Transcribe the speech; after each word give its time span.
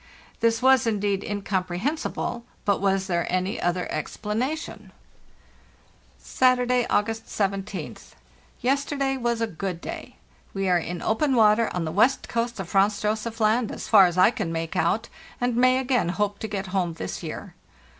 This 0.39 0.63
was 0.63 0.87
indeed 0.87 1.23
incomprehensible; 1.23 2.43
but 2.65 2.81
was 2.81 3.05
there 3.05 3.31
any 3.31 3.61
other 3.61 3.87
explanation? 3.91 4.91
LAND 6.41 6.59
AT 6.59 6.59
LAST 6.59 6.67
355 6.87 6.87
"Saturday, 6.87 6.87
August 7.79 8.07
17th. 8.07 8.13
Yesterday 8.61 9.17
was 9.17 9.41
a 9.41 9.45
good 9.45 9.79
day. 9.79 10.15
We 10.55 10.67
are 10.69 10.79
in 10.79 11.03
open 11.03 11.35
water 11.35 11.69
on 11.71 11.85
the 11.85 11.91
west 11.91 12.27
coast 12.27 12.59
of 12.59 12.67
Franz 12.69 12.99
Josef 12.99 13.39
Land, 13.39 13.71
as 13.71 13.87
far 13.87 14.07
as 14.07 14.17
I 14.17 14.31
can 14.31 14.51
make 14.51 14.75
out, 14.75 15.07
and 15.39 15.55
may 15.55 15.77
again 15.77 16.09
hope 16.09 16.39
to 16.39 16.47
get 16.47 16.69
home 16.73 16.93
this 16.95 17.21
year. 17.21 17.53